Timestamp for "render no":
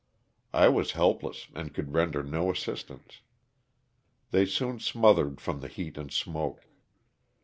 1.93-2.49